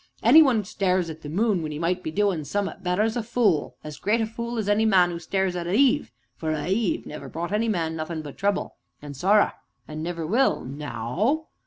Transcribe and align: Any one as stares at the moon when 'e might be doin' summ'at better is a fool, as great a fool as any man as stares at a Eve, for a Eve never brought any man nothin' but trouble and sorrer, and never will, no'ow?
Any 0.23 0.41
one 0.41 0.61
as 0.61 0.69
stares 0.69 1.11
at 1.11 1.21
the 1.21 1.29
moon 1.29 1.61
when 1.61 1.71
'e 1.71 1.77
might 1.77 2.01
be 2.01 2.09
doin' 2.09 2.43
summ'at 2.43 2.81
better 2.83 3.03
is 3.03 3.15
a 3.15 3.21
fool, 3.21 3.77
as 3.83 3.99
great 3.99 4.19
a 4.19 4.25
fool 4.25 4.57
as 4.57 4.67
any 4.67 4.83
man 4.83 5.11
as 5.11 5.25
stares 5.25 5.55
at 5.55 5.67
a 5.67 5.73
Eve, 5.75 6.11
for 6.35 6.49
a 6.49 6.67
Eve 6.67 7.05
never 7.05 7.29
brought 7.29 7.51
any 7.51 7.69
man 7.69 7.95
nothin' 7.95 8.23
but 8.23 8.35
trouble 8.35 8.77
and 8.99 9.15
sorrer, 9.15 9.53
and 9.87 10.01
never 10.01 10.25
will, 10.25 10.65
no'ow? 10.65 11.49